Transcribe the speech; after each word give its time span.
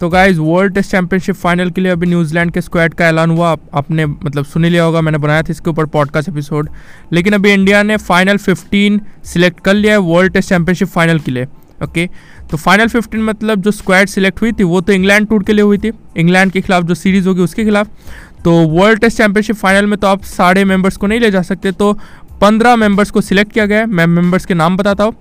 तो 0.00 0.08
guys 0.08 0.38
world 0.40 0.74
test 0.74 0.90
championship 0.90 1.34
final 1.34 1.70
के 1.70 1.80
लिए 1.80 1.92
अभी 1.92 2.06
न्यूजीलैंड 2.06 2.50
के 2.52 2.60
स्क्वाड 2.60 2.94
का 2.94 3.06
ऐलान 3.06 3.30
हुआ। 3.30 3.50
आपने 3.74 4.06
मतलब 4.06 4.44
सुन 4.44 4.64
लिया 4.64 4.84
होगा, 4.84 5.00
मैंने 5.00 5.18
बनाया 5.18 5.42
था 5.42 5.50
इसके 5.50 5.70
ऊपर 5.70 5.86
पॉडकास्ट 5.86 6.28
एपिसोड 6.28 6.68
लेकिन 7.12 7.32
अभी 7.32 7.52
इंडिया 7.52 7.82
ने 7.82 7.96
फाइनल 7.98 8.38
15 8.38 9.00
सिलेक्ट 9.24 9.60
कर 9.64 9.74
लिया 9.74 9.92
है 9.92 9.98
वर्ल्ड 10.00 10.32
टेस्ट 10.32 10.48
चैंपियनशिप 10.48 10.88
फाइनल 10.88 11.18
के 11.18 11.30
लिए 11.30 11.46
ओके 11.82 12.08
तो 12.50 12.56
फाइनल 12.56 12.88
15 12.88 13.22
मतलब 13.22 13.60
जो 13.62 13.70
स्क्वाड 13.70 14.08
सिलेक्ट 14.08 14.40
हुई 14.42 14.52
थी, 14.52 14.62
वो 14.62 14.80
तो 14.80 14.92
इंग्लैंड 14.92 15.28
टूर 15.28 15.42
के 15.44 15.52
लिए 15.52 15.64
हुई 15.64 15.78
थी। 15.78 15.92
इंग्लैंड 16.16 16.52
के 16.52 16.60
खिलाफ 16.60 16.84
जो 16.84 16.94
सीरीज़ 16.94 17.28
होगी, 17.28 17.42
उसके 17.42 17.64
खिलाफ। 17.64 17.88
तो 18.44 18.52
वर्ल्ड 18.68 19.00
टेस्ट 19.00 19.16
चैंपियनशिप 19.16 19.56
फाइनल 19.56 19.86
में 19.86 19.98
तो 19.98 20.06
आप 20.06 20.22
साढ़े 20.26 20.64
मेंबर्स 20.64 20.96
को 20.96 21.06
नहीं 21.06 21.20
ले 21.20 21.30
जा 21.30 21.42
सकते 21.42 21.72
तो 21.72 21.92
पंद्रह 22.40 22.76
मेंबर्स 22.76 23.10
को 23.10 23.20
सिलेक्ट 23.20 23.52
किया 23.52 23.66
गया 23.66 23.78
है। 23.78 23.86
मैं 23.86 24.06
मेंबर्स 24.06 24.46
के 24.46 24.54
नाम 24.54 24.76
बताता 24.76 25.04
हूँ। 25.04 25.14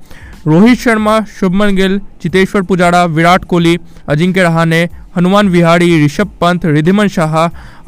रोहित 0.47 0.79
शर्मा, 0.79 1.19
शुभमन 1.39 1.75
गिल 1.75 1.99
चितेश्वर 2.21 2.61
पुजारा, 2.61 3.03
विराट 3.05 3.45
कोहली, 3.45 3.77
अजिंक्य 4.07 4.43
रहाने 4.43 4.81
हनुमान 5.17 5.49
विहारी, 5.49 6.05
ऋषभ 6.05 6.29
पंत, 6.41 6.65
रिधिमन 6.65 7.07
शाह, 7.07 7.35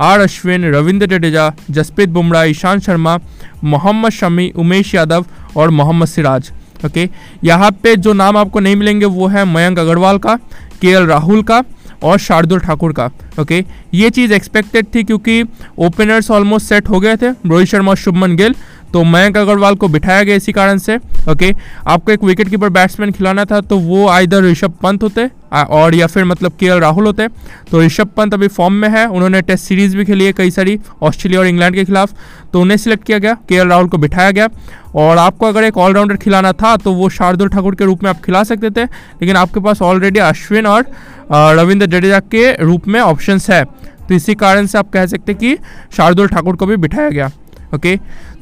आर 0.04 0.20
अश्विन, 0.20 0.66
रविंद्र 0.66 1.08
जडेजा, 1.08 1.52
जसप्रीत 1.72 2.10
बुमराह, 2.10 2.44
ईशांत 2.44 2.82
शर्मा, 2.82 3.18
मोहम्मद 3.64 4.12
शमी, 4.12 4.52
उमेश 4.56 4.94
यादव 4.96 5.26
और 5.56 5.70
मोहम्मद 5.70 6.08
सिराज। 6.08 6.52
ओके? 6.86 7.10
यहाँ 7.44 7.72
पे 7.84 7.96
जो 7.96 8.14
नाम 8.14 8.38
आपको 8.38 8.60
नहीं 8.60 8.76
मिलेंगे 8.76 9.06
वो 9.06 9.28
है 9.28 9.46
मयंक 9.46 9.80
अग्रवाल 9.80 10.18
का 10.18 10.36
के 10.82 11.06
राहुल 11.06 11.44
का 11.44 11.64
और 12.04 12.18
शार्दुल 12.18 12.60
ठाकुर 12.60 12.94
का। 12.94 13.10
ओके? 13.40 13.64
ये 13.94 14.10
चीज़ 14.10 14.34
एक्सपेक्टेड 14.34 14.86
थी 14.96 15.04
क्योंकि 15.04 15.44
ओपनर्स 15.78 16.32
ऑलमोस्ट 16.32 16.68
सेट 16.68 16.90
हो 16.90 17.00
गए 17.00 17.16
थे, 17.16 17.30
रोहित 17.30 17.68
शर्मा 17.68 17.92
और 17.92 17.98
शुभमन 17.98 18.36
गिल 18.36 18.56
तो 18.94 19.04
मयंक 19.06 19.38
अग्रवाल 19.38 19.76
को 19.76 19.88
बिठाया 19.88 20.24
गया 20.24 20.36
इसी 20.36 20.52
कारण 20.52 20.78
से। 20.78 20.96
ओके, 21.30 21.54
आपको 21.88 22.12
एक 22.12 22.24
विकेट 22.24 22.50
कीपर 22.50 22.70
बैट्समैन 22.70 23.12
खिलाना 23.12 23.46
था 23.46 23.60
तो 23.62 23.78
वो 23.80 24.20
इधर 24.20 24.44
ऋषभ 24.44 24.74
पंत 24.84 25.04
होते 25.04 25.30
और 25.54 25.96
या 25.96 26.08
फिर 26.08 26.26
मतलब 26.26 26.52
के 26.60 26.80
राहुल 26.80 27.06
होते। 27.06 27.28
तो 27.72 27.82
ऋषभ 27.82 28.08
पंत 28.18 28.34
अभी 28.34 28.48
फॉर्म 28.48 28.74
में 28.74 28.88
है, 28.90 29.06
उन्होंने 29.08 29.42
टेस्ट 29.42 29.66
सीरीज़ 29.66 29.96
भी 29.98 30.06
खेली 30.06 30.26
है 30.26 30.34
कई 30.34 30.52
सारी, 30.52 30.78
ऑस्ट्रेलिया 31.02 31.40
और 31.40 31.48
इंग्लैंड 31.48 31.76
के 31.76 31.86
खिलाफ। 31.86 32.14
तो 32.54 32.62
उन्हें 32.62 32.78
सिलेक्ट 32.78 33.04
किया 33.04 33.18
गया, 33.18 33.34
के 33.50 33.64
राहुल 33.64 33.88
को 33.88 33.98
बिठाया 33.98 34.32
गया। 34.32 34.48
और 34.96 35.18
आपको 35.18 35.46
अगर 35.46 35.64
एक 35.64 35.78
ऑलराउंडर 35.78 36.16
खिलाना 36.18 36.52
था 36.54 36.76
तो 36.78 36.94
वो 36.94 37.10
शार्दुल 37.10 37.50
ठाकुर 37.50 37.76
के 37.76 37.86
रूप 37.86 38.04
में 38.04 38.10
आप 38.10 38.22
खिला 38.22 38.44
सकते 38.44 38.70
थे, 38.72 38.84
लेकिन 38.84 39.36
आपके 39.36 39.60
पास 39.60 39.82
ऑलरेडी 39.82 40.20
अश्विन 40.22 40.66
और 40.68 40.86
रविंद्र 41.32 41.86
जडेजा 41.88 42.20
के 42.22 42.52
रूप 42.64 42.88
में 42.88 43.00
ऑप्शंस 43.02 43.50
है। 43.50 43.64
तो 43.64 44.16
इसी 44.16 44.36
कारण 44.36 44.66
से 44.66 44.78
आप 44.78 44.90
कह 44.90 45.06
सकते 45.06 45.34
कि 45.34 45.56
शार्दुल 45.98 46.28
ठाकुर 46.28 46.56
को 46.56 46.66
भी 46.66 46.76
बिठाया 46.78 47.10
गया। 47.10 47.30
ओके? 47.76 47.96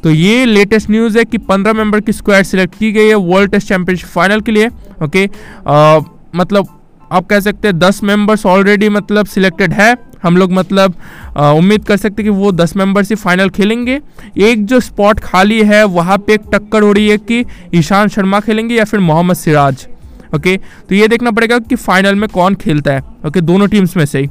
तो 0.03 0.11
ये 0.11 0.45
लेटेस्ट 0.45 0.89
न्यूज़ 0.89 1.17
है 1.17 1.25
कि 1.25 1.37
15 1.39 1.73
मेंबर 1.73 1.99
की 1.99 2.13
स्क्वाड 2.13 2.43
सिलेक्ट 2.45 2.75
की 2.79 2.91
गई 2.91 3.07
है 3.07 3.15
वर्ल्ड 3.15 3.51
टेस्ट 3.51 3.67
चैंपियनशिप 3.67 4.09
फाइनल 4.09 4.41
के 4.41 4.51
लिए 4.51 4.67
ओके? 5.03 5.25
आ, 5.67 5.99
मतलब 6.35 6.67
आप 7.11 7.25
कह 7.25 7.39
सकते 7.39 7.67
हैं 7.67 7.77
10 7.79 8.03
मेंबर्स 8.03 8.45
ऑलरेडी 8.45 8.89
मतलब 8.89 9.25
सिलेक्टेड 9.25 9.73
है। 9.73 9.95
हम 10.23 10.37
लोग 10.37 10.51
मतलब 10.51 10.93
उम्मीद 11.37 11.83
कर 11.85 11.97
सकते 11.97 12.23
हैं 12.23 12.31
कि 12.31 12.37
वो 12.37 12.51
10 12.51 12.75
मेंबर्स 12.77 13.09
ही 13.09 13.15
फाइनल 13.15 13.49
खेलेंगे। 13.49 13.99
एक 14.39 14.65
जो 14.65 14.79
स्पॉट 14.79 15.19
खाली 15.19 15.61
है 15.63 15.83
वहाँ 15.85 16.17
पे 16.17 16.33
एक 16.33 16.41
टक्कर 16.53 16.83
हो 16.83 16.91
रही 16.91 17.07
है 17.09 17.17
कि 17.19 17.43
ईशान 17.75 18.07
शर्मा 18.07 18.39
खेलेंगे 18.39 18.75
या 18.75 18.83
फिर 18.83 18.99
मोहम्मद 18.99 19.35
सिराज 19.35 19.87
ओके? 20.35 20.57
तो 20.57 20.95
ये 20.95 21.07
देखना 21.07 21.31
पड़ेगा 21.31 21.59
कि 21.59 21.75
फाइनल 21.75 22.15
में 22.15 22.27
कौन 22.29 22.55
खेलता 22.55 22.93
है 22.93 23.03
ओके? 23.25 23.41
दोनों 23.41 23.67
टीम्स 23.67 23.95
में 23.97 24.05
से 24.05 24.19
ही। 24.19 24.29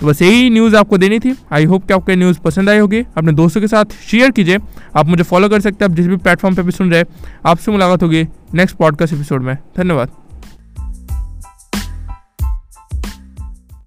तो 0.00 0.06
बस 0.06 0.22
यही 0.22 0.50
न्यूज़ 0.50 0.76
आपको 0.76 0.98
देनी 0.98 1.18
थी। 1.18 1.34
आई 1.52 1.64
होप 1.64 1.86
कि 1.86 1.94
आपको 1.94 2.14
न्यूज़ 2.14 2.38
पसंद 2.40 2.70
आई 2.70 2.78
होगी। 2.78 3.00
अपने 3.16 3.32
दोस्तों 3.32 3.60
के 3.60 3.68
साथ 3.68 3.84
शेयर 4.10 4.30
कीजिए। 4.30 4.58
आप 4.96 5.06
मुझे 5.06 5.22
फॉलो 5.22 5.48
कर 5.48 5.60
सकते 5.60 5.84
हैं। 5.84 5.90
आप 5.90 5.96
जिस 5.96 6.06
भी 6.06 6.16
प्लेटफॉर्म 6.16 6.54
पर 6.54 6.62
भी 6.62 6.70
सुन 6.70 6.90
रहे 6.90 7.04
आपसे 7.46 7.72
मुलाकात 7.72 8.02
होगी 8.02 8.24
नेक्स्ट 8.54 8.76
पॉडकास्ट 8.76 9.14
एपिसोड 9.14 9.42
में। 9.42 9.56
धन्यवाद। 9.76 10.25